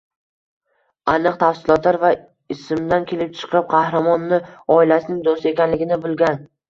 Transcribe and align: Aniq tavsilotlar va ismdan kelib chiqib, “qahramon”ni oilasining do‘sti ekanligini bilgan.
Aniq 1.11 1.35
tavsilotlar 1.43 1.99
va 2.05 2.11
ismdan 2.55 3.05
kelib 3.11 3.37
chiqib, 3.43 3.67
“qahramon”ni 3.75 4.41
oilasining 4.79 5.21
do‘sti 5.29 5.51
ekanligini 5.55 6.01
bilgan. 6.09 6.43